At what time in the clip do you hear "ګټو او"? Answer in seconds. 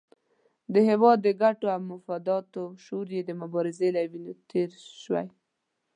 1.41-1.81